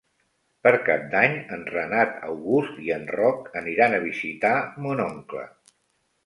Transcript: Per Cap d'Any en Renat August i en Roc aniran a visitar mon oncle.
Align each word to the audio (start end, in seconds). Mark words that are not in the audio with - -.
Per 0.67 0.71
Cap 0.85 1.01
d'Any 1.11 1.35
en 1.57 1.65
Renat 1.73 2.15
August 2.29 2.79
i 2.85 2.89
en 2.97 3.05
Roc 3.17 3.53
aniran 3.63 3.95
a 3.99 4.01
visitar 4.07 4.55
mon 4.87 5.05
oncle. 5.07 5.47